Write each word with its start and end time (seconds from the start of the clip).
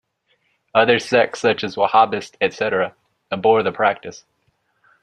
Other 0.73 0.97
sects, 0.97 1.39
such 1.41 1.63
as 1.63 1.75
Wahhabists 1.75 2.35
etc., 2.41 2.95
abhor 3.31 3.61
the 3.61 3.71
practice. 3.71 4.25